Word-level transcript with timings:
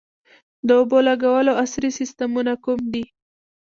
د 0.67 0.69
اوبو 0.79 0.97
لګولو 1.07 1.51
عصري 1.61 1.89
سیستمونه 1.99 2.53
کوم 2.63 2.79
دي؟ 2.93 3.03